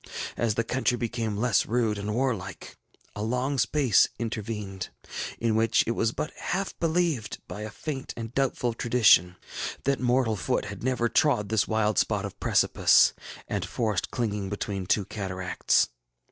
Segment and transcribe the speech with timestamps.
[0.35, 2.75] As the country became less rude and warlike,
[3.15, 4.89] a long space intervened,
[5.37, 9.35] in which it was but half believed, by a faint and doubtful tradition,
[9.83, 13.13] that mortal foot bad never trod this wild spot of precipice
[13.47, 15.89] and forest clinging between two cataracts.